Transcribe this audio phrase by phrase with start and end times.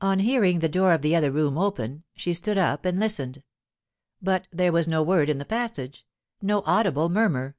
[0.00, 3.42] On hearing the door of the other room open, she stood up and listened.
[4.22, 6.06] But there was no word in the passage,
[6.40, 7.56] no audible murmur.